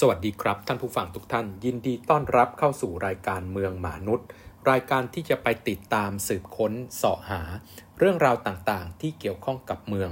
[0.00, 4.26] สวัสดีครับ ท่านผู้ฟังทุกท่าน ยินดีต้อนรับเข้าสู่รายการเมืองมนุษย์
[4.70, 7.42] รายการที่จะไปติดตามสืบค้นเสาะหา
[7.98, 10.10] เรื่องราวต่างๆ ที่เกี่ยวข้องกับเมือง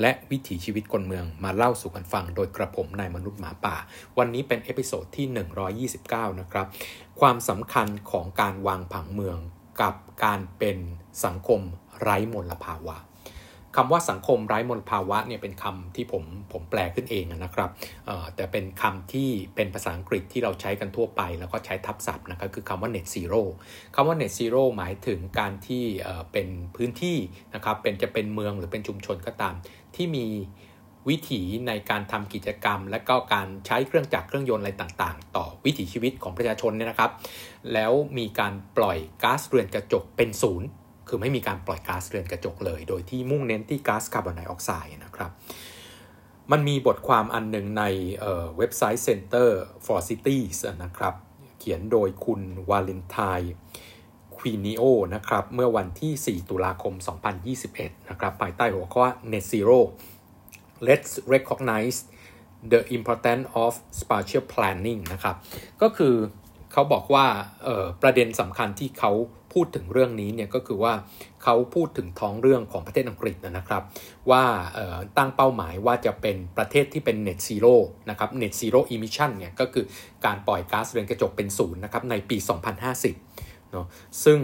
[0.00, 3.76] และวิถีชีวิตคนเมืองมาเล่าสู่กันฟัง โดยกระผมนายมนุษย์หมาป่า
[4.18, 5.26] วันนี้เป็น episode ที่
[5.90, 6.66] 129 นะครับ
[7.20, 9.38] ความสำคัญของการวางผังเมือง
[9.80, 9.94] กับ
[10.24, 10.78] การเป็น
[11.24, 11.60] สังคม
[12.00, 12.96] ไร้มลภาวะ
[13.76, 17.70] คำว่าสังคมไร้มลภาวะเนี่ยเป็นคำที่ผมผมแปลขึ้นเองนะครับ
[18.36, 23.42] แต่เป็นคำที่เป็นภาษาอังกฤษที่เราใช้กันทั่วไป แล้วก็ใช้ทับศัพท์นะครับคือคำว่า net zero
[23.94, 25.84] คำว่า net zero หมายถึงการที่
[26.32, 27.18] เป็นพื้นที่
[27.54, 29.54] นะครับเป็นจะเป็นเมืองหรือเป็นชุมชนก็ตาม
[29.94, 30.26] ที่มี
[31.08, 37.10] วิถีในการทำกิจกรรม และก็การใช้เครื่องจักรเครื่องยนต์อะไรต่างๆ ต่อวิถีชีวิตของประชาชนเนี่ยนะครับ
[37.72, 40.68] แล้วมีการปล่อยก๊าซเรือนกระจกเป็นศูนย์
[41.08, 45.30] คือไม่มีการปล่อยก๊าซเรือนกระจกเลย โดยที่มุ่งเน้นที่ก๊าซคาร์บอนไดออกไซด์นะครับ
[46.52, 47.84] มันมีบทความอันหนึ่งใน
[48.20, 49.48] เว็บไซต์ Center
[49.84, 51.14] for Cities นะครับ
[51.58, 52.40] เขียนโดยคุณ
[52.70, 53.54] วาเลนไทน์
[54.36, 54.82] ควีนิโอ
[55.14, 56.94] นะครับ เมื่อวันที่ 4 ตุลาคม
[57.52, 59.80] 2021 นะครับ ภายใต้หัวข้อ Net Zero
[60.86, 61.98] Let's recognize
[62.72, 65.36] the importance of spatial planning นะครับ
[65.82, 66.14] ก็คือ
[66.72, 67.26] เขาบอกว่า
[68.02, 69.12] ประเด็นสำคัญที่เขา
[69.54, 70.92] พูดถึงเรื่องนี้เนี่ยก็คือว่า
[71.42, 73.82] เขาพูดถึงท้องเรื่องของประเทศอังกฤษนะครับ
[74.30, 74.44] ว่า
[75.18, 77.74] ตั้งเป้าหมายว่าจะเป็นประเทศที่เป็น net zero
[78.10, 79.84] นะครับ net zero emission เนี่ยก็คือ
[80.24, 82.36] การปล่อยก๊าซเรือนกระจกเป็นศูนย์นะครับในปี
[83.04, 83.86] 2050เนาะ
[84.24, 84.38] ซึ่ง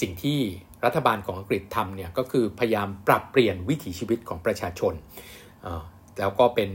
[0.00, 0.38] สิ่งที่
[0.84, 4.94] รัฐบาลของอังกฤษทำเนี่ยก็คือพยายามปรับเปลี่ยนวิถีชีวิตของประชาชน
[6.20, 6.70] แล้วก็เป็น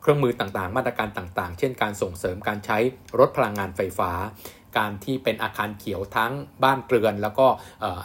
[0.00, 2.78] เครื่องมือต่างๆ มาตรการต่างๆ เช่นการส่งเสริมการใช้
[3.18, 4.10] รถพลังงานไฟฟ้า
[4.78, 6.32] การที่เป็นอาคารเขียวทั้ง
[6.62, 7.46] บ้านเรือน แล้วก็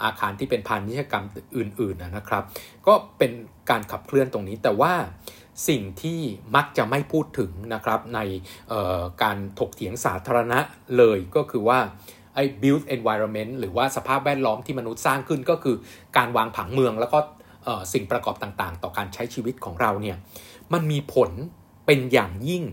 [0.04, 1.26] อาคารที่เป็นพาณิชยกรรม
[1.58, 2.44] อื่นๆนะครับ
[2.88, 3.32] ก็เป็น
[3.70, 4.94] การขับเคลื่อนตรงนี้แต่ว่า
[5.70, 6.20] สิ่งที่
[6.56, 8.20] มักจะไม่พูดถึงนะครับใน
[9.24, 10.60] การถกเถียงสาธารณะ
[10.98, 11.80] เลยก็คือว่า
[12.36, 15.76] ไอ้ built environment หรือว่าสภาพแวดล้อมที่มนุษย์สร้างขึ้นก็คือ
[16.18, 17.20] การวางผังเมืองแล้วก็
[17.94, 20.18] สิ่งประกอบต่างๆ ต่อการใช้ชีวิตของเราเนี่ย
[20.74, 21.32] มันมีผล
[21.86, 22.64] เป็นอย่างยิ่ง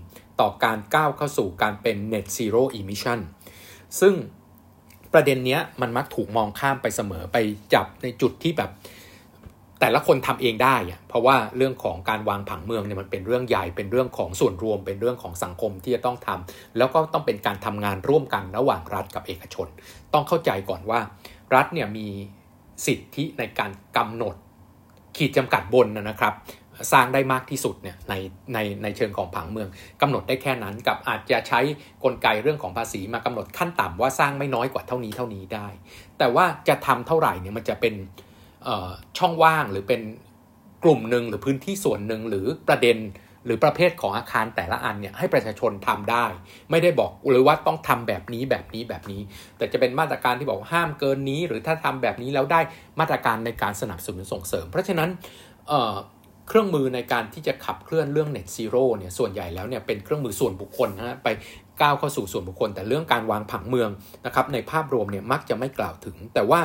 [0.40, 3.20] ต่อการก้าวเข้าสู่การเป็น net zero emission
[4.00, 4.14] ซึ่ง
[5.12, 7.38] ประเด็นเนี้ยมันมักถูกมองข้ามไปเสมอไป
[7.74, 8.70] จับในจุดที่แบบ
[9.80, 19.68] แต่ละคนทำเองได้อะเพราะว่าเรื่องของการวางผังเมืองเนี่ยมันเป็นเรื่องใหญ่เป็นเรื่องของส่วนรวม เป็นเรื่องของสังคมที่จะต้องทำแล้วก็ต้องเป็นการทำงานร่วมกันระหว่างรัฐกับเอกชน
[20.12, 21.00] ต้องเข้าใจก่อนว่า
[21.54, 22.08] รัฐเนี่ยมี
[22.86, 24.34] สิทธิในการกำหนด
[25.16, 26.34] ขีดจำกัดบนนะครับ
[26.92, 28.14] สร้างได้มากที่สุดเนี่ยใน
[28.54, 29.68] ในในเชิงของผังเมือง
[30.00, 31.60] กำหนดได้แค่นั้นกับอาจจะใช้
[32.04, 35.68] กลไกเรื่องของภาษีมากำหนดขั้นต่ำว่าสร้างไม่น้อยกว่าเท่านี้เท่านี้ได้
[36.18, 37.94] แต่ว่าจะทำเท่าไหร่เนี่ยมันจะเป็น
[39.18, 40.00] ช่องว่างหรือเป็น
[40.84, 42.98] กลุ่มหนึ่งหรือพื้นที่ส่วนหนึ่งหรือประเด็น
[43.46, 46.26] หรือประเภทของอาคารแต่ละอันเนี่ยให้ประชาชนทำได้
[46.70, 49.20] ไม่ได้บอกหรือว่าต้องทำแบบนี้แบบนี้แบบนี้
[49.58, 52.60] แต่จะเป็นมาตรการที่บอกห้ามเกินนี้ หรือถ้าทำแบบนี้แล้วได้
[53.00, 55.10] มาตรการในการสนับสนุนส่งเสริม เพราะฉะนั้น
[56.52, 61.28] เครื่องมือในการที่จะขับเคลื่อนเรื่อง net zero เนี่ยส่วนใหญ่แล้วเนี่ยเป็นเครื่องมือส่วนบุคคลนะไป
[61.80, 63.90] ก้าวเข้าสู่ส่วนบุคคล แต่เรื่องการวางผังเมือง
[64.26, 66.60] นะครับในภาพรวมเนี่ยมักจะไม่กล่าวถึง แต่ว่า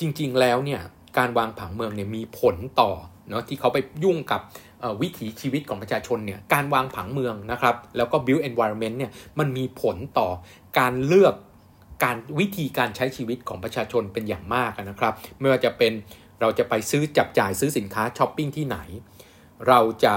[0.00, 0.80] จริงๆแล้วเนี่ย
[1.18, 2.90] การวางผังเมืองเนี่ยมีผลต่อ
[3.28, 4.40] เนาะที่เขาไปยุ่งกับ
[5.02, 10.28] วิถีชีวิตของประชาชนเนี่ยการวางผังเมืองนะครับแล้วก็ build environment เนี่ยมันมีผลต่อ
[10.78, 11.34] การเลือก
[12.04, 15.92] การวิธีการใช้ชีวิตของประชาชนเป็นอย่างมากนะครับไม่ว่าจะเป็น
[16.40, 18.78] เราจะไปซื้อจับจ่ายซื้อสินค้าช้อปปิ้งที่ไหน
[19.68, 20.14] เราจะ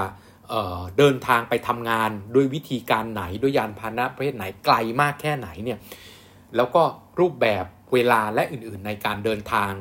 [0.48, 5.78] เเดินทางไปทำงานด้วยวิธีการไหนด้วยยานพาหนะประเภทไหนไกลมากแค่ไหนเนี่ย
[6.56, 6.82] แล้วก็
[7.20, 9.72] รูปแบบเวลาและอื่นๆ ในการเดินทาง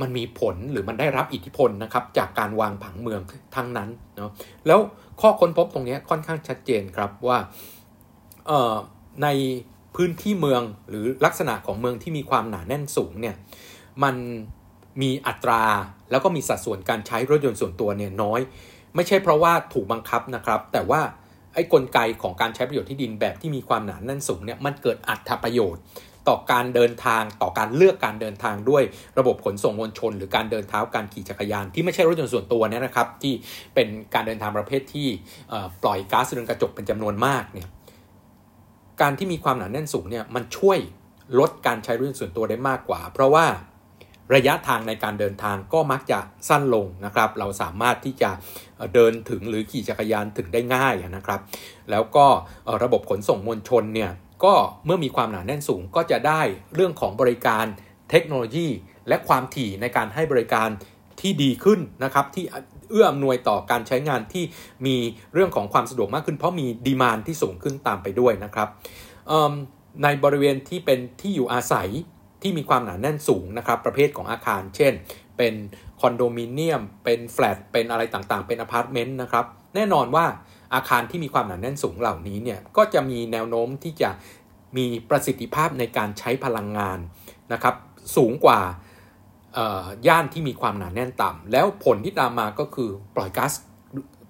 [0.00, 3.20] มันมีผลหรือมันได้รับอิทธิพลนะครับจากการวางผังเมือง
[3.54, 4.30] ทั้งนั้นเนาะ
[4.66, 4.80] แล้ว
[5.20, 7.38] ข้อค้นพบตรงนี้ค่อนข้างชัดเจนครับว่า
[9.22, 9.28] ใน
[9.96, 13.36] พื้นที่เมืองหรือลักษณะของเมืองที่มีความหนาแน่นสูงเนี่ย
[14.02, 14.16] มัน
[15.02, 15.62] มีอัตรา
[16.10, 18.40] แล้วก็มีสัดส่วนการใช้รถยนต์ส่วนตัวเนี่ยน้อย
[18.94, 21.00] ไม่ใช่เพราะว่าถูกบังคับนะครับ แต่ว่า
[21.54, 25.82] ไอ้กลไกของการใช้ประโยชน์ที่ดินแบบที่มีความหนาแน่นสูงเนี่ยมันเกิดอัตราประโยชน์
[26.28, 28.82] ต่อการเดินทางต่อการเลือกการเดินทางด้วย
[29.18, 33.34] ระบบขนส่งมวลชน หรือการเดินเท้าการขี่จักรยาน ที่ไม่ใช่รถยนต์ส่วนตัวเนี่ยนะครับ ที่
[33.74, 35.08] เป็นการเดินทางประเภทที่
[35.82, 37.68] ปล่อยก๊าซเรือนกระจกเป็นจำนวนมากเนี่ย
[39.00, 40.78] การที่มีความหนาแน่นสูงเนี่ยมันช่วย
[41.38, 43.46] ลดการใช้รถยนต์ส่วนตัวได้มากกว่า เพราะว่า
[44.34, 48.30] ระยะทางในการเดินทางก็มักจะสั้นลงนะครับ เราสามารถที่จะ
[48.94, 51.40] เดินถึงหรือขี่จักรยานถึงได้ง่ายนะครับ
[51.90, 52.26] แล้วก็
[52.82, 54.10] ระบบขนส่งมวลชนเนี่ย
[54.44, 54.54] ก็
[54.84, 56.40] เมื่อมีความหนาแน่นสูงก็จะได้
[56.74, 57.64] เรื่องของบริการ
[58.10, 58.68] เทคโนโลยี
[59.08, 60.68] และความถี่ในการให้บริการ
[61.20, 62.44] ที่ดีขึ้นนะครับที่
[62.90, 64.44] เอื้ออำนวยต่อการใช้งานที่
[64.86, 64.96] มี
[65.34, 68.68] เรื่องของความสะดวกมากขึ้น เพราะมีดีมานที่สูงขึ้นตามไปด้วยนะครับ
[70.02, 71.88] ในบริเวณที่เป็นที่อยู่อาศัย
[72.42, 74.92] ที่มีความหนาแน่นสูงนะครับประเภทของอาคาร เช่น
[75.38, 75.54] เป็น
[76.00, 79.44] คอนโดมิเนียม เป็นแฟลต เป็นอะไรต่างๆ เป็นอพาร์ตเมนต์นะครับ
[79.74, 80.24] แน่นอนว่า
[80.74, 84.10] อาคารที่มีความหนาแน่นสูงเหล่านี้เนี่ยก็จะมีแนวโน้มที่จะ
[84.76, 86.98] มีประสิทธิภาพในการใช้พลังงาน
[87.52, 87.74] นะครับ
[88.16, 88.60] สูงกว่า
[90.06, 93.52] ย่านที่มีความหนาแน่นต่ำแล้วผลที่ตามมาก็คือปล่อยก๊าซ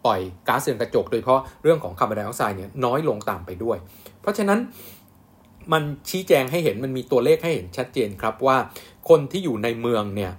[0.05, 3.77] ปล่อยก๊าซเรือนกระจก โดยเฉพาะเรื่องของคาร์บอนไดออกไซด์เนี่ยน้อยลงตามไปด้วย
[4.21, 4.59] เพราะฉะนั้น
[5.73, 8.57] มันชี้แจงให้เห็นมันมีตัวเลขให้เห็นชัดเจนครับว่า
[9.09, 10.33] คนที่อยู่ในเมืองเนี่ย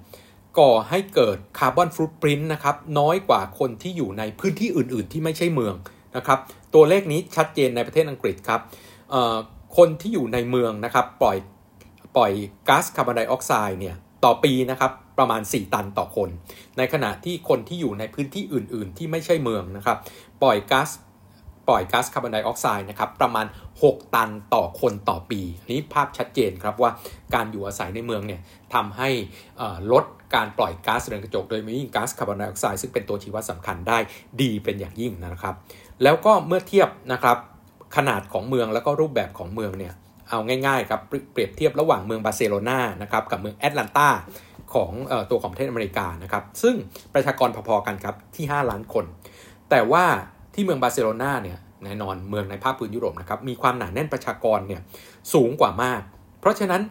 [0.59, 5.75] ก่อให้เกิดคาร์บอนฟุตปรินต์นะครับน้อยกว่าคนที่อยู่ในพื้นที่อื่น ๆ ที่ไม่ใช่เมือง
[6.15, 6.39] นะครับ
[6.73, 8.61] ตัวเลขนี้ชัดเจนในประเทศอังกฤษครับ
[9.77, 11.37] คนที่อยู่ในเมืองนะครับปล่อย
[12.15, 12.31] ปล่อย
[12.67, 16.29] ก๊าซคาร์บอนไดออกไซด์เนี่ยต่อปีนะครับประมาณ 4 ตันต่อคน
[16.77, 19.97] ในขณะที่คนที่อยู่ในพื้นที่อื่น ๆ ที่ไม่ใช่เมืองนะครับ
[20.43, 20.89] ปล่อยก๊าซ
[21.69, 23.45] ปล่อยก๊าซคาร์บอนไดออกไซด์นะครับประมาณ
[23.81, 26.91] 6 ตันต่อคนต่อปีนี้ภาพชัดเจนครับว่า
[27.35, 28.41] การอยู่อาศัยในเมืองเนี่ย
[28.73, 29.09] ทำให้
[29.91, 30.03] ลด
[30.35, 33.97] การปล่อยก๊าซเรือนกระจกโดยมีก๊าซคาร์บอนไดออกไซด์ซึ่งเป็นตัวชี้วัดสำคัญได้
[34.41, 35.55] ดีเป็นอย่างยิ่งนะครับ
[36.03, 37.37] แล้วก็เมื่อเทียบนะครับ
[37.95, 39.93] ขนาดของเมืองแล้วก็รูปแบบของเมืองเนี่ย
[40.29, 41.01] เอาง่ายๆครับ
[41.33, 44.09] เปรียบเทียบระหว่างเมืองบาร์เซโลนานะครับกับเมืองแอตแลนตา
[44.73, 46.75] ของเอ่อตัวของประเทศอเมริกานะครับซึ่ง
[47.13, 49.05] ประชากรพอๆกันครับที่ 5 ล้านคน
[49.69, 50.05] แต่ว่า
[50.59, 54.81] ที่เมืองบาร์เซโลนาเนี่ยแน่นอนเมืองในภาคพื้นยุโรปนะครับมีความหนาแน่นประชากรเนี่ย
[55.33, 56.01] สูงกว่ามาก
[56.39, 56.81] เพราะฉะนั้น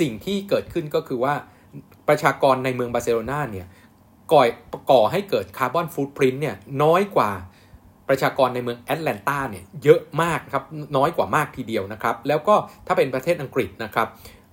[0.00, 1.34] สิ่งที่เกิดขึ้นก็คือว่า
[2.08, 3.66] ประชากรในเมืองบาร์เซโลนาเนี่ย
[4.32, 4.42] ก่อ
[4.90, 7.30] ก่อให้เกิด carbon footprint เนี่ยน้อยกว่า
[8.08, 10.64] ประชากรในเมืองแอตแลนตาเนี่ยเยอะมากครับ
[10.96, 12.54] น้อยกว่ามากทีเดียวนะครับ แล้วก็
[12.86, 14.08] ถ้าเป็นประเทศอังกฤษนะครับ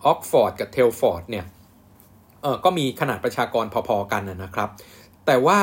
[0.06, 1.46] ออกซ์ฟอร์ดกับเทลฟอร์ดเนี่ย
[2.42, 4.70] เออก็มีขนาดประชากรพอๆกันนะครับ
[5.26, 5.60] แต่ว่า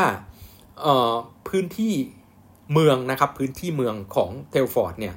[0.80, 1.12] เออ
[1.48, 1.92] พื้นที่
[2.72, 5.14] เมืองนะครับพื้นที่เมืองของเทลฟอร์ดเนี่ย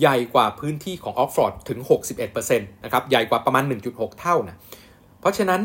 [0.00, 1.78] ใหญ่กว่าพื้นที่ของออกฟอร์ดถึง
[2.26, 4.56] 61%นะครับใหญ่กว่าประมาณ 1.6 เท่านะ
[5.20, 5.60] เพราะฉะนั้น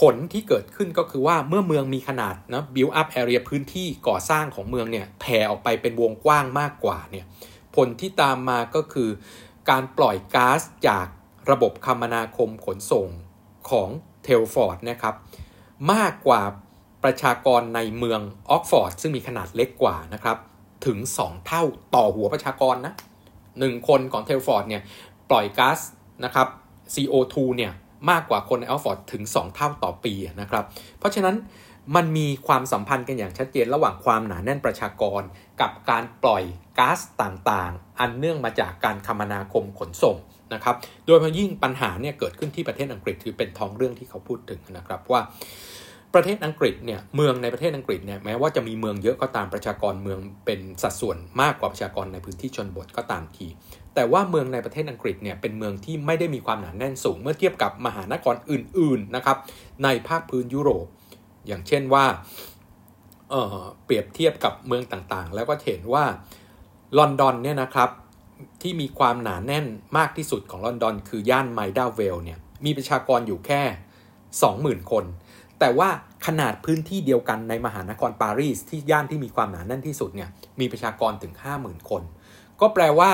[0.00, 7.26] ผลที่เกิดขึ้นก็คือว่าเมื่อเมืองมีขนาดนะ build up area พื้นที่ก่อสร้างของเมืองเนี่ยแผ่ออกไปเป็นวงกว้างมากกว่าเนี่ย
[7.76, 9.10] ผลที่ตามมาก็คือ
[9.70, 11.06] การปล่อยก๊าซจาก
[11.50, 13.08] ระบบคมนาคมขนส่ง
[13.70, 13.88] ของ
[14.22, 15.14] เทลฟอร์ดนะครับ
[15.92, 16.42] มากกว่า
[17.04, 18.20] ประชากรในเมือง
[18.50, 20.36] ออกซ์ฟอร์ดซึ่งมีขนาดเล็กกว่านะครับ
[20.86, 21.64] ถึง 2 เท่า
[21.94, 22.94] ต่อหัวประชากรนะ
[23.58, 24.82] หนึ่งคนของเทลฟอร์ดเนี่ย
[25.30, 25.78] ปล่อยก๊าซ
[26.24, 26.48] นะครับ
[26.94, 27.72] CO2 เนี่ย
[28.10, 30.64] มากกว่าคนในออกซ์ฟอร์ดถึง 2 เท่าต่อปีนะครับ
[30.98, 31.36] เพราะฉะนั้น
[31.96, 35.22] มันมีความสัมพันธ์กันอย่างชัดเจนระหว่างความหนาแน่นประชากร
[35.60, 36.42] กับการปล่อย
[36.78, 40.16] ก๊าซต่างๆ อันเนื่องมาจากการคมนาคมขนส่ง
[40.54, 40.76] นะครับ
[41.06, 45.20] โดยเฉพาะยิ่งปัญหาเนี่ยเกิดขึ้นที่ประเทศอังกฤษถือเป็นท้องเรื่องที่เขาพูดถึงนะครับว่า
[46.14, 53.46] ประเทศอังกฤษเนี่ยเมืองในประเทศอังกฤษเนี่ยแม้ว่าจะมีเมืองเยอะก็ตามประชากรเมืองเป็นสัดส่วนมากกว่าประชากรในพื้นที่ชนบทก็ตามที
[53.94, 59.36] แต่ว่าเมืองในประเทศอังกฤษเนี่ยเป็นเมืองที่ไม่ได้มีความหนาแน่นสูง เมื่อเทียบกับมหานครอื่นๆนะครับ
[59.84, 60.86] ในภาคพื้นยุโรป
[61.46, 62.04] อย่างเช่นว่า
[63.30, 66.04] เเปรียบเทียบกับเมืองต่างๆ แล้วก็เห็นว่า
[66.98, 67.90] ลอนดอนเนี่ยนะครับ
[68.62, 69.66] ที่มีความหนาแน่น
[69.98, 73.62] มากที่สุดของลอนดอน คือย่านไมด้าเวลเนี่ยมีประชากรอยู่แค่
[74.22, 75.04] 20,000 คน
[75.62, 75.90] แต่ว่า
[76.26, 80.28] ขนาดพื้นที่เดียวกันในมหานครปารีสที่ย่านที่มีความหนาแน่นที่สุดเนี่ย
[80.60, 82.02] มีประชากรถึง 50,000 คน
[82.60, 83.10] ก็แปลว่า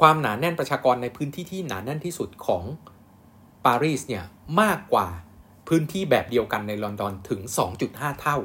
[0.00, 2.64] ความหนาแน่นประชากรในพื้นที่ที่หนาแน่นที่สุดของ
[3.66, 4.24] ปารีสเนี่ย
[4.60, 5.08] มากกว่า
[5.68, 7.40] พื้นที่แบบเดียวกันในลอนดอนถึง
[7.80, 8.36] 2.5 เท่า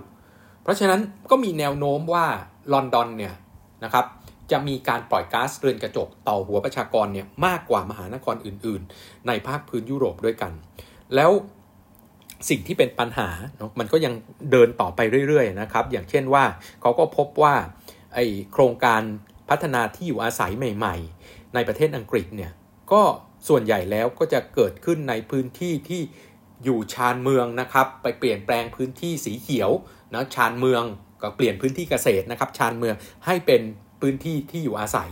[0.61, 2.25] เพราะฉะนั้นก็มีแนวโน้มว่า
[2.73, 3.35] ลอนดอนเนี่ย
[3.83, 4.05] นะครับ
[4.51, 10.51] จะมีการปล่อยก๊าซเรือนกระจกต่อหัวประชากรเนี่ยมากกว่ามหานครอื่น ๆ ในภาคพื้นยุโรปด้วยกัน
[11.15, 11.31] แล้ว
[12.49, 14.13] สิ่งที่เป็นปัญหาเนาะมันก็ยัง
[14.51, 16.43] เดินต่อไปเรื่อยๆนะครับ อย่างเช่นว่า
[16.81, 17.55] เขาก็พบว่า
[18.13, 18.19] ไอ
[18.51, 19.01] โครงการ
[19.49, 22.51] พัฒนาที่อยู่อาศัยใหม่ ๆ ในประเทศอังกฤษเนี่ย
[22.91, 23.01] ก็
[23.47, 26.01] ส่วนใหญ่แล้วก็จะเกิดขึ้นในพื้นที่ที่
[26.63, 29.71] อยู่ชานเมืองนะครับ ไปเปลี่ยนแปลงพื้นที่สีเขียว
[30.13, 30.83] นะชานเมือง
[31.21, 33.61] ก็เปลี่ยนพื้นที่เกษตรนะครับ ชานเมืองให้เป็น
[34.01, 35.11] พื้นที่ที่อยู่อาศัย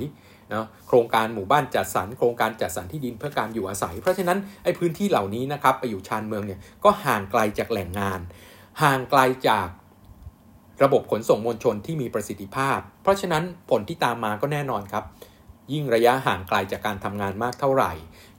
[0.54, 8.20] นะโครงการหมู่บ้านจัดสรรโครงการจัดสรรที่ดินเพื่อการอยู่อาศัย เพราะฉะนั้นไอ้พื้นที่เหล่านี้นะครับไปอยู่ชานเมืองเนี่ยก็ห่างไกลจากแหล่งงาน
[8.82, 9.68] ห่างไกลจาก
[10.84, 15.04] ระบบขนส่งมวลชนที่มีประสิทธิภาพ เพราะฉะนั้นผลที่ตามมาก็แน่นอนครับ
[15.74, 17.92] ยิ่งระยะห่างไกลจากการทำงานมากเท่าไหร่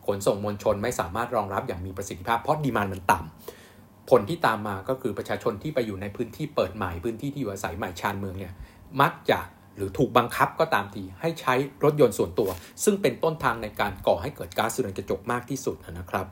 [0.07, 8.53] ขนส่งมวลชนไม่สามารถรองรับอย่างมีประสิทธิภาพเพราะดีมานมันต่ำผลที่ตามมาก็คือประชาชนที่ไปอยู่ในพื้นที่เปิดใหม่พื้นที่ที่อยู่อาศัยใหม่ชานเมืองเนี่ย
[9.01, 9.41] มักจะ
[9.77, 11.55] หรือถูกบังคับก็ตามทีให้ใช้
[11.85, 12.51] รถยนต์ส่วนตัว
[12.85, 16.27] ซึ่งเป็นต้นทางในการก่อให้เกิดก๊าซเรือนกระจกมากที่สุดนะครับ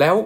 [0.00, 0.16] แล้ว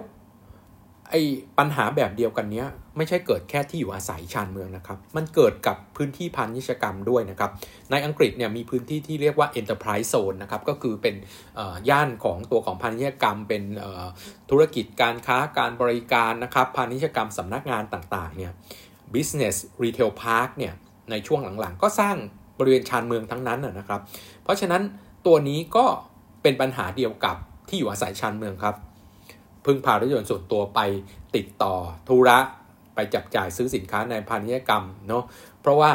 [1.11, 1.23] ไอ้
[1.57, 2.63] ปัญหาแบบเดียวกันนี้
[2.97, 7.51] ไม่ใช่เกิดแค่ที่อยู่อาศัยชานเมืองนะครับ มันเกิดกับพื้นที่พาณิชยกรรมด้วยนะครับ
[7.91, 11.15] ในอังกฤษเนี่ยมีพื้นที่ที่เรียกว่า enterprise zone นะครับ ก็คือเป็น
[11.89, 13.63] ย่านของตัวของพาณิชยกรรม เป็น
[14.49, 18.51] ธุรกิจการค้าการบริการนะครับ พาณิชยกรรมสำนักงานต่างๆเนี่ย
[19.15, 20.73] business retail park เนี่ย
[21.11, 22.15] ในช่วงหลังๆ ก็สร้าง
[22.59, 24.01] บริเวณชานเมืองทั้งนั้นนะครับ
[24.43, 24.81] เพราะฉะนั้น
[25.25, 25.85] ตัวนี้ก็
[26.43, 27.35] เป็นปัญหาเดียวกับ
[27.69, 28.75] ที่อยู่อาศัยชานเมืองครับ
[29.65, 30.79] พึ่งพารถยนต์ส่วนตัวไป
[31.35, 31.73] ติดต่อ
[32.07, 32.37] ธุระ
[32.95, 35.23] ไปจับจ่ายซื้อสินค้าในพาณิชยกรรมเนาะ
[35.61, 35.91] เพราะว่า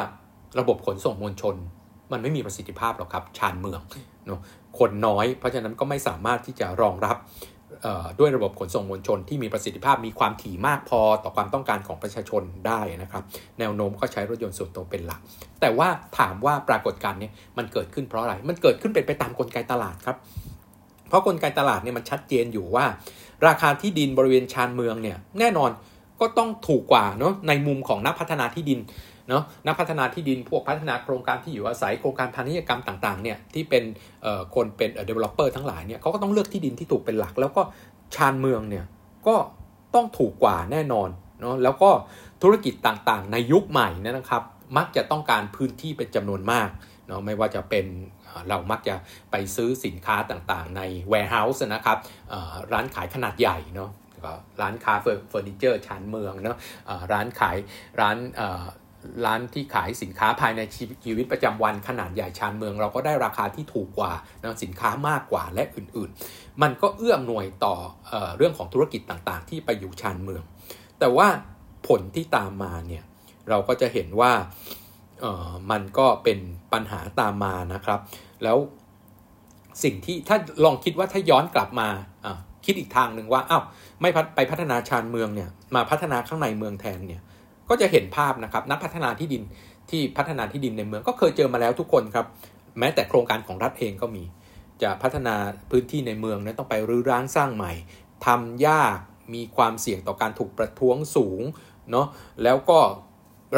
[0.59, 1.55] ระบบขนส่งมวลชน
[2.13, 3.81] มันไม่มีประสิทธิภาพหรอกครับชานเมือง
[4.27, 4.41] เนาะ
[4.79, 7.17] คนน้อย เพราะฉะนั้นก็ไม่สามารถที่จะรองรับ
[8.19, 13.23] ด้วยระบบขนส่งมวลชนที่มีประสิทธิภาพมีความถี่มากพอต่อความต้องการของประชาชนได้นะครับ
[13.59, 15.21] แนวโน้มก็ใช้รถยนต์ส่วนตัวเป็นหลัก
[15.61, 15.89] แต่ว่า
[16.19, 20.17] ถามว่าปรากฏการณ์นี้มันเกิดขึ้นเพราะอะไร มันเกิดขึ้นเป็นไปตามกลไกตลาดครับ
[21.09, 22.85] เพราะกลไกตลาดเนี่ยมันชัดเจนอยู่ว่า
[23.47, 25.71] ราคาที่ดินบริเวณชานเมืองเนี่ยแน่นอน
[26.21, 28.79] ก็ต้องถูกกว่าเนาะในมุมของนักพัฒนาที่ดิน
[29.29, 33.85] เนาะนักพัฒนาที่ดินพวกพัฒนาโครงการที่อยู่อาศัยโครงการพาณิชยกรรมต่างๆเนี่ยที่เป็น
[34.55, 37.63] คนเป็น developer ทั้งหลายเนี่ยเขาก็ต้องเลือกที่ดินที่ถูกเป็นหลัก แล้วก็
[38.15, 38.85] ชานเมืองเนี่ย
[39.27, 39.37] ก็
[39.95, 41.09] ต้องถูกกว่าแน่นอน
[41.41, 41.91] เนาะแล้วก็
[42.43, 44.43] ธุรกิจต่างๆ ในยุคใหม่นะครับ
[44.77, 46.69] มักจะต้องการพื้นที่เป็นจำนวนมาก
[47.07, 47.87] เนาะไม่ว่าจะเป็น
[48.49, 48.95] เรามักจะ
[49.31, 51.99] ไปซื้อสินค้าต่างๆ ใน warehouse นะครับ
[52.73, 53.91] ร้านขายขนาดใหญ่เนาะ
[54.61, 56.57] ร้านค้าเฟอร์นิเจอร์ชานเมืองเนาะ
[57.13, 57.57] ร้านขาย
[58.01, 58.17] ร้าน
[59.25, 60.61] ร้านที่ขายสินค้าภายใน
[61.05, 67.75] ชีวิตประจำวันขนาดใหญ่ชานเมือง เราก็ได้ราคาที่ถูกกว่านะสินค้ามากกว่าและอื่นๆ มันก็เอื้อมหน่วยต่อ
[68.09, 70.43] เอเรื่องของธุรกิจต่างๆ ที่ไปอยู่ชานเมือง
[70.99, 71.29] แต่ว่า
[71.89, 73.05] ผลที่ตามมาเนี่ย
[73.51, 74.33] เราก็จะเห็นว่า
[75.71, 76.39] มันก็เป็น
[76.73, 78.01] ปัญหาตามมานะครับ
[78.45, 78.59] แล้ว
[79.85, 81.89] สิ่งที่ถ้าลองคิดว่าถ้าย้อนกลับมา
[82.65, 83.63] คิดอีกทางหนึ่งว่าอ้าว
[84.01, 87.23] ไม่ไปพัฒนาชานเมืองเนี่ยมาพัฒนาข้างในเมืองแทนเนี่ย
[87.69, 89.43] ก็จะเห็นภาพนะครับนักพัฒนาที่ดิน
[89.91, 92.27] ที่พัฒนาที่ดินในเมืองก็เคยเจอมาแล้วทุกคนครับ
[92.79, 94.25] แม้แต่โครงการของรัฐเองก็มี
[94.83, 95.35] จะพัฒนา
[95.71, 97.73] พื้นที่ในเมืองนั้นต้องไปรื้อร้างสร้างใหม่
[98.27, 98.99] ทำยาก
[99.35, 101.41] มีความเสี่ยงต่อการถูกประท้วงสูง
[101.91, 102.07] เนาะ
[102.43, 102.79] แล้วก็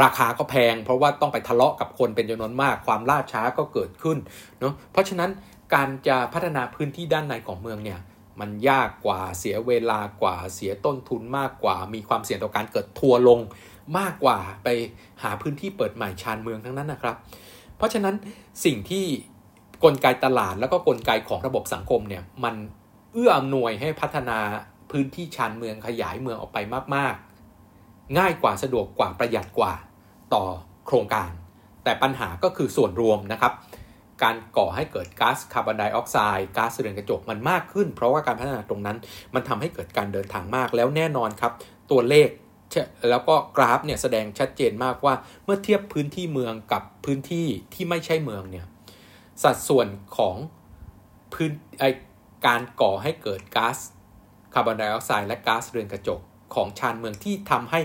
[0.02, 4.18] ราคาก็แพง เพราะว่าต้องไปทะเลาะกับคนเป็นจำนวนมาก ความล่าช้าก็เกิดขึ้น
[4.60, 5.30] เนาะเพราะฉะนั้น
[5.74, 7.98] การจะพัฒนาพื้นที่ด้านในของเมืองเนี่ย
[8.40, 13.40] มันยากกว่าเสียเวลากว่าเสียต้นทุนมากกว่า มีความเสี่ยงต่อการเกิดทัวลง
[13.98, 14.68] มากกว่าไป
[15.22, 17.16] หาพื้นที่เปิดใหม่ชานเมืองทั้งนั้นนะครับ
[17.76, 18.14] เพราะฉะนั้น
[18.64, 19.04] สิ่งที่
[19.84, 22.54] กลไกตลาดแล้วก็กลไกของระบบสังคมเนี่ยมัน
[23.12, 24.38] เอื้ออำนวยให้พัฒนา
[24.90, 26.58] พื้นที่ชานเมืองขยายเมืองออกไป
[26.94, 27.14] มาก
[27.66, 29.72] ๆ ง่ายกว่าสะดวกกว่าประหยัดกว่า
[30.34, 30.44] ต่อ
[30.86, 31.30] โครงการ
[31.84, 33.52] แต่ปัญหาก็คือส่วนรวมนะครับ
[34.22, 38.96] การก่อให้เกิดก๊าซคาร์บอนไดออกไซด์ก๊าซเรือนกระจกมันมากขึ้น เพราะว่าการพัฒนาตรงนั้น
[39.34, 41.52] มันทำให้เกิดการเดินทางมากแล้วแน่นอนครับ
[41.90, 42.28] ตัวเลข
[43.10, 48.66] แล้วก็กราฟเนี่ยแสดงชัดเจนมากว่าเมื่อเทียบพื้นที่เมืองกับพื้นที่ที่ไม่ใช่เมืองเนี่ย
[49.42, 50.36] สัดส่วนของ
[51.32, 51.84] พื้นไอ
[52.46, 53.76] การก่อให้เกิดก๊าซ
[54.54, 56.20] คาร์บอนไดออกไซด์และก๊าซเรือนกระจก
[56.54, 57.80] ของชานเมืองที่ทำให้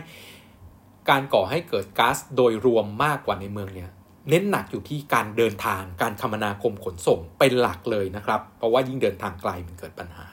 [1.09, 3.89] การก่อให้เกิดก๊าซโดยรวมมากกว่าในเมืองเนี่ย
[4.29, 10.25] เน้นหนักอยู่ที่การเดินทางการคมนาคมขนส่งเป็นหลักเลยนะครับ เพราะว่ายิ่งเดินทางไกลมันเกิดปัญหา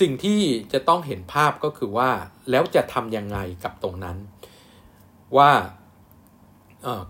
[0.00, 0.40] สิ่งที่
[0.72, 2.10] จะต้องเห็นภาพก็คือว่า
[2.50, 4.16] แล้วจะทำยังไงกับตรงนั้น
[5.36, 5.50] ว่า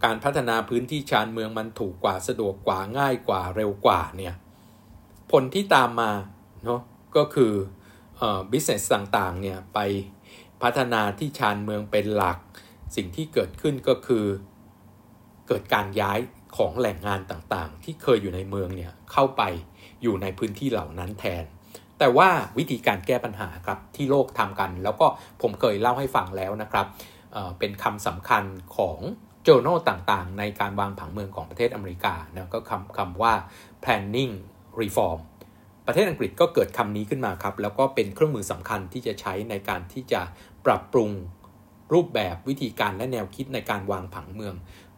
[0.04, 4.34] การพัฒนาพื้นที่ชานเมืองมันถูกกว่าสะดวกกว่าง่ายกว่าเร็วกว่าเนี่ย
[5.30, 6.10] ผลที่ตามมา
[6.64, 6.80] เนาะ
[7.16, 7.52] ก็คือ
[8.50, 9.78] บิสเนสต่างๆเนี่ยไป
[10.62, 12.38] พัฒนาที่ชานเมืองเป็นหลัก
[12.96, 14.24] สิ่งที่เกิดขึ้นก็คือ
[15.50, 16.18] เกิดการย้าย
[16.56, 19.42] ของแหล่งงานต่างๆ ที่เคยอยู่ในเมืองเนี่ยเข้าไป
[20.02, 21.44] อยู่ในพื้นที่เหล่านั้นแทน
[21.98, 22.28] แต่ว่า
[22.58, 25.06] วิธีการแก้ปัญหาครับที่โลกทำกัน แล้วก็
[25.42, 26.86] ผมเคยเล่าให้ฟังแล้วนะครับ
[27.32, 28.44] เเป็นคำสำคัญ
[28.76, 28.98] ของ
[29.46, 33.32] journal ต่างๆ ในการวางผังเมืองของประเทศอเมริกานะก็คำคำว่า
[33.82, 34.32] planning
[34.80, 35.18] reform
[35.86, 40.20] ประเทศอังกฤษก็เกิดคำนี้ขึ้นมาครับ แล้วก็เป็นเครื่องมือสำคัญที่จะใช้ในการที่จะ
[40.66, 41.10] ปรับปรุง
[41.92, 44.54] รูปแบบวิธีการและแนวคิดในการวางผังเมือง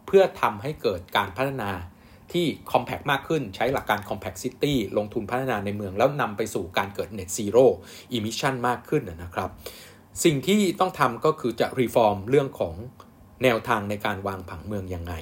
[0.07, 1.71] เพื่อทำให้เกิดการพัฒนา
[2.33, 7.65] ที่ compact มากขึ้นใช้หลักการ compact city ลงทุนพัฒนาในเมืองแล้วนำไปสู่การเกิด net zero
[8.15, 9.49] emission มากขึ้นนะครับ
[10.23, 12.75] สิ่งที่ต้องทำก็คือจะ reform เรื่องของ
[13.43, 15.15] แนวทางในการวางผังเมืองยังไง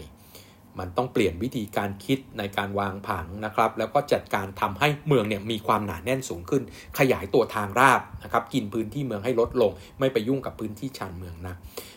[0.79, 6.63] มันต้องเปลี่ยนวิธีการคิดในการวางผังนะครับ แล้วก็จัดการทำให้เมืองเนี่ยมีความหนาแน่นสูงขึ้น
[6.99, 11.55] ขยายตัวทางราบนะครับกินพื้นที่เมืองให้ลดลง ไม่ไปยุ่งกับพื้นที่ชานเมืองนะ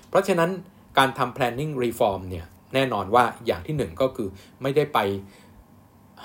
[0.08, 0.50] เพราะฉะนั้น
[0.98, 4.28] การทำ planning reform เนี่ย แน่นอนว่าอย่างที่หนึ่งก็คือ
[4.62, 4.98] ไม่ได้ไป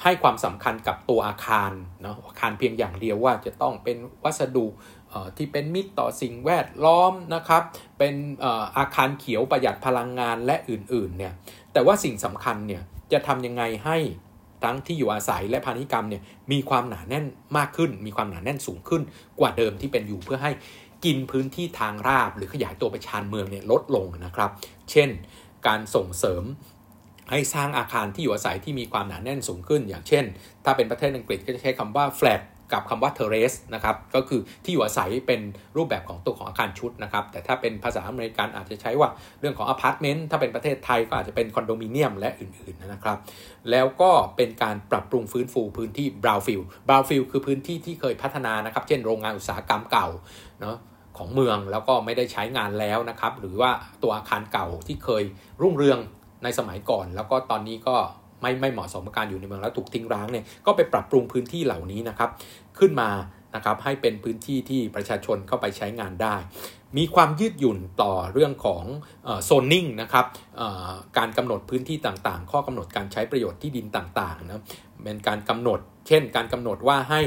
[0.01, 4.67] ให้ความสำคัญกับตัวอาคารเนาะอาคารเพียงอย่างเดียวว่าจะต้องเป็นวัสดุ
[5.37, 7.63] ที่เป็นมิตรต่อสิ่งแวดล้อมนะครับ
[7.97, 8.15] เป็น
[8.77, 11.33] อาคารเขียวประหยัดพลังงานและอื่นๆเนี่ย
[11.73, 13.97] แต่ว่าสิ่งสำคัญเนี่ยจะทำยังไงให้
[14.63, 17.25] ทั้งที่อยู่อาศัยและพาณิชยกรรมเนี่ยมีความหนาแน่น
[17.57, 19.01] มากขึ้น มีความหนาแน่นสูงขึ้น
[19.39, 20.51] กว่าเดิมที่เป็นอยู่เพื่อให้
[21.05, 24.49] กินพื้นที่ทางราบหรือขยายตัวไปชานเมืองเนี่ยลดลงนะครับ
[24.91, 25.09] เช่น
[25.67, 26.43] การส่งเสริม
[27.31, 30.25] ให้สร้างอาคารที่อยู่อาศัยที่มีความหนาแน่นสูงขึ้น อย่างเช่น
[30.65, 32.41] ถ้าเป็นประเทศอังกฤษก็จะใช้คำว่า flat
[32.73, 35.41] กับคำว่า terrace นะครับ ก็คือที่อยู่อาศัยเป็น
[35.77, 43.17] รูปแบบของตัวของอาคารชุดนะครับ แต่ถ้าเป็นภาษาอเมริกันอาจจะใช้ว่าเรื่องของอพาร์ตเมนต์ ถ้าเป็นประเทศไทยก็อาจจะเป็นคอนโดมิเนียมและอื่นๆนะครับ
[43.71, 50.07] แล้วก็เป็นการปรับปรุงฟื้นฟูพื้นที่ brownfield brownfield คือพื้นที่ที่เคยพัฒนานะครับ เช่นโรงงานอุตสาหกรรมเก่า
[50.61, 50.77] เนาะ
[51.19, 53.71] ของเมืองแล้วก็ไม่ได้ใช้งานแล้วนะครับ หรือว่า
[54.03, 55.23] ตัวอาคารเก่าที่เคย
[55.61, 55.99] รุ่งเรือง
[56.43, 57.95] ในสมัยก่อน แล้วก็ตอนนี้ก็
[58.41, 62.29] ไม่ไม่เหมาะสมกับการอยู่ในเมืองแล้วถูกทิ้งร้างเนี่ยก็ไปปรับปรุงพื้นที่เหล่านี้นะครับ
[62.79, 63.09] ขึ้นมา
[63.55, 66.35] นะครับให้เป็นพื้นที่ที่ประชาชนเข้าไปใช้งานได้
[66.97, 68.83] มีความยืดหยุ่นต่อเรื่องของ
[69.45, 70.25] โซนนิ่งนะครับ
[71.17, 74.63] การกำหนดพื้นที่ต่างๆ ข้อกำหนดการใช้ประโยชน์ที่ดินต่างๆนะ
[75.03, 77.21] เป็นการกำหนด เช่น การกำหนดว่าให้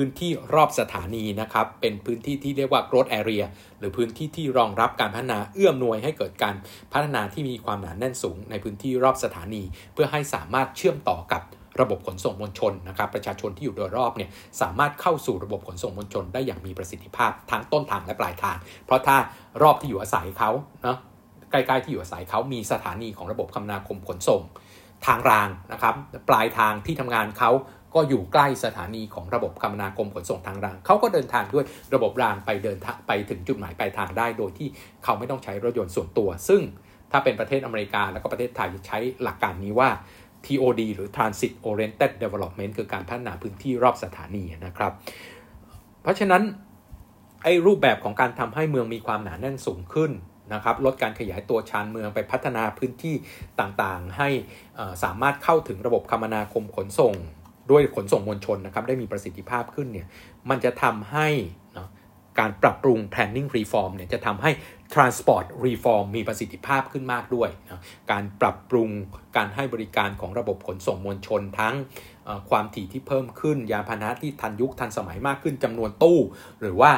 [0.00, 3.44] พื้นที่รอบสถานีนะครับ เป็นพื้นที่ที่เรียกว่า growth area
[3.78, 6.54] หรือพื้นที่ที่รองรับการพัฒนาเอื้อมหน่วยให้เกิดการ
[6.92, 9.62] พัฒนาที่มีความหนาแน่นสูง ในพื้นที่รอบสถานี
[9.94, 11.42] เพื่อให้สามารถเชื่อมต่อกับ
[11.80, 19.16] ระบบขนส่งมวลชนนะครับประชาชนที่อยู่โดยรอบเนี่ยสามารถเข้าสู่ระบบขนส่งมวลชนได้อย่างมีประสิทธิภาพทั้งต้นทางและปลายทาง เพราะถ้า
[19.62, 20.50] รอบที่อยู่อาศัยเขา
[20.82, 20.98] เนาะ
[21.50, 24.42] ใกล้ๆที่อยู่อาศัยเขามีสถานีของระบบคมนาคมขนส่ง
[25.06, 25.94] ทางรางนะครับ
[26.28, 27.50] ปลายทางที่ทำงานเขา
[27.94, 31.64] ก็อยู่ใกล้สถานีของระบบคมนาคมขนส่งทางราง เขาก็เดินทางด้วย
[31.94, 32.78] ระบบรางไปเดิน
[33.08, 34.68] ไปถึงจุดหมายปลายทางได้ โดยที่
[35.04, 36.62] เขาไม่ต้องใช้รถยนต์ส่วนตัว ซึ่ง
[37.12, 39.90] ถ้าเป็นประเทศอเมริกาแล้วก็ประเทศไทยใช้หลักการนี้ว่า
[40.46, 44.92] TOD หรือ Transit Oriented Development คือการพัฒนาพื้นที่รอบสถานีนะครับ
[46.02, 46.42] เพราะฉะนั้น
[47.44, 50.10] ไอ้รูปแบบของการทำให้เมืองมีความหนาแน่นสูงขึ้น
[50.54, 53.14] นะครับลดการขยายตัวชานเมืองไปพัฒนาพื้นที่
[53.60, 54.28] ต่างๆ ให้
[55.04, 57.14] สามารถเข้าถึงระบบคมนาคมขนส่ง
[57.70, 60.06] ด้วยขนส่งมวลชนนะครับได้มีประสิทธิภาพขึ้นเนี่ย
[60.50, 61.28] มันจะทำให้
[61.76, 61.88] นะ
[62.38, 64.50] การปรับปรุง planning reform เนี่ยจะทำให้
[64.94, 68.88] transport reform มีประสิทธิภาพขึ้นมากด้วยนะการปรับปรุง
[69.36, 71.74] การให้บริการของระบบขนส่งมวลชนทั้ง
[72.50, 76.18] ความถี่ที่เพิ่มขึ้น ยานพาหนะที่ทันยุคทันสมัยมากขึ้นจำนวนตู้
[76.60, 76.92] หรือว่า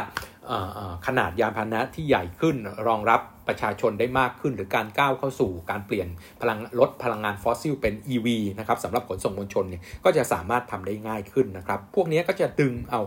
[1.06, 2.56] ขนาดยานพาหนะที่ใหญ่ขึ้น
[2.86, 6.08] รองรับ ประชาชนได้มากขึ้น หรือการก้าวเข้าสู่การเปลี่ยน
[6.40, 8.26] พลังลดพลังงานฟอสซิลเป็น EV
[8.58, 13.00] นะครับสำหรับขนส่งมวลชนเนี่ยก็จะสามารถทำได้ง่ายขึ้นนะครับ พวกนี้ก็จะดึงเอา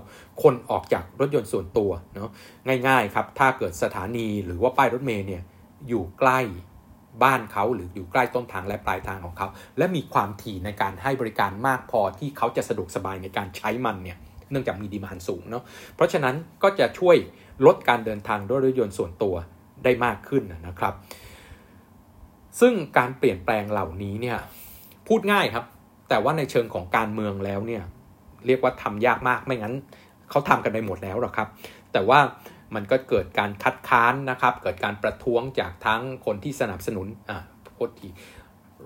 [0.44, 2.32] คนออกจากรถยนต์ส่วนตัวเนาะ
[2.88, 5.42] ง่ายๆครับถ้าเกิดสถานีหรือว่าป้ายรถเมล์เนี่ย
[5.88, 6.40] อยู่ใกล้
[7.24, 14.18] บ้านเขาหรืออยู่ใกล้ต้นทางและปลายทางของเขา และมีความถี่ในการให้บริการมากพอที่เขาจะสะดวกสบายในการใช้มันเนี่ย
[14.52, 15.64] เนื่องจากมีดีมานสูงเนาะ
[15.96, 17.18] เพราะฉะนั้นก็จะช่วย
[17.66, 19.36] ลดการเดินทางด้วยรถยนต์ส่วนตัว
[19.84, 20.94] ได้มากขึ้นนะครับ
[22.60, 24.38] ซึ่งการเปลี่ยนแปลงเหล่านี้เนี่ย
[25.08, 25.66] พูดง่ายครับ
[26.10, 27.84] แต่ว่าในเชิงของการเมืองแล้วเนี่ย
[28.48, 29.74] เรียกว่าทำยากมากไม่งั้น
[30.30, 31.48] เขาทำกันไปหมดแล้วหรอกครับ
[31.94, 32.20] แต่ว่า
[32.76, 37.38] มันก็เกิดการคัดค้านนะครับ เกิดการประท้วงจากทั้งคนที่สนับสนุนอ่า
[37.74, 38.08] โคตรที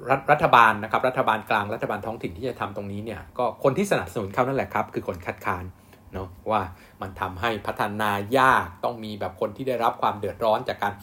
[0.09, 5.63] รัฐรัฐบาลนะครับ รัฐบาลกลางรัฐบาลท้องถิ่นที่จะทำตรงนี้เนี่ยก็คนที่สนับสนุนเขานั่นแหละครับ คือคนคัดค้าน
[6.13, 6.61] เนาะว่า
[7.01, 10.93] มันทำให้พัฒนายากต้องมีแบบคนที่ได้รับความเดือดร้อนจากการ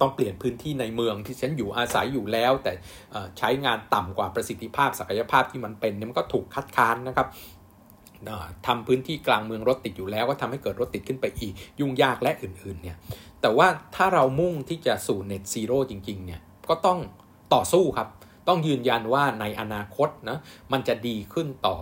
[0.00, 2.72] ต้องเปลี่ยนพื้นที่ในเมืองที่ฉันอยู่อาศัยอยู่แล้ว แต่
[3.38, 7.28] ใช้งานต่ำกว่าประสิทธิภาพศักยภาพที่มันเป็นเนี่ยมันก็ถูกคัดค้านนะครับ
[8.66, 12.96] ทำพื้นที่กลางเมืองรถติดอยู่แล้วก็ทำให้เกิดรถติดขึ้นไปอีก ยุ่งยากและอื่นๆเนี่ย
[13.40, 16.98] แต่ว่าถ้าเรามุ่งที่จะสู่เน็ตซีโร่จริงๆเนี่ยก็ต้อง
[17.54, 18.08] ต่อสู้ครับ
[18.48, 20.38] ต้องยืนยันว่าในอนาคตนะ
[20.72, 21.76] มันจะดีขึ้นต่อ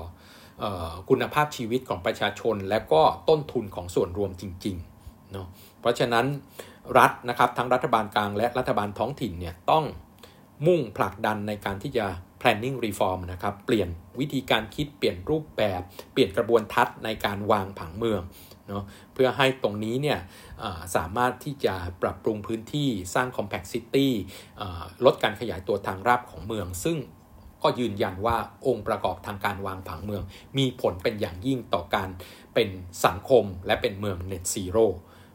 [1.10, 5.46] คุณภาพชีวิตของประชาชน และก็ต้นทุนของส่วนรวมจริงๆเนาะ
[5.80, 6.26] เพราะฉะนั้น
[6.98, 9.84] รัฐนะครับทั้งรัฐบาลกลางและรัฐบาลท้องถิ่นเนี่ยต้อง
[10.66, 12.06] มุ่งผลักดันในการที่จะ
[12.40, 13.88] planning reform นะครับ เปลี่ยน
[14.20, 15.80] วิธีการคิด เปลี่ยนรูปแบบ
[16.12, 18.22] เปลี่ยนกระบวนทัศน์ในการวางผังเมือง
[18.68, 20.18] เนาะ เพื่อให้ตรงนี้เนี่ย
[20.96, 24.08] สามารถที่จะปรับปรุงพื้นที่ สร้าง compact city
[25.04, 26.96] ลดการขยายตัวทางราบของเมือง ซึ่ง
[27.62, 30.22] ก็ยืนยันว่าองค์ประกอบทางการวางผังเมือง
[30.58, 32.08] มีผลเป็นอย่างยิ่งต่อการ
[32.54, 32.68] เป็น
[33.04, 34.86] สังคมและเป็นเมือง net zero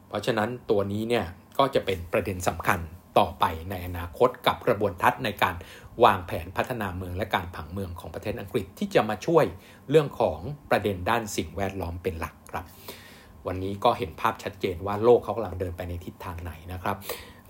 [0.07, 1.25] เพราะฉะนั้นตัวนี้เนี่ย
[1.57, 2.79] ก็จะเป็นประเด็นสำคัญ
[3.19, 5.55] ต่อไปในอนาคตกับกระบวนทัศน์ในการ
[6.03, 9.45] วางแผนพัฒนาเมืองและการผังเมืองของประเทศอังกฤษที่จะมาช่วย
[9.89, 12.65] เรื่องของประเด็นด้านสิ่งแวดล้อมเป็นหลักครับ
[13.47, 16.97] วันนี้ก็เห็นภาพชัดเจนว่าโลกเขากำลังเดินไปในทิศทางไหนนะครับ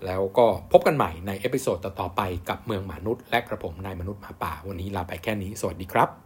[0.06, 6.25] แล้วก็พบกันใหม่ใน episode ต่อๆไปกับเมืองมนุษย์ และกระผมนายมนุษย์หมาป่า วันนี้ลาไปแค่นี้ สวัสดีครับ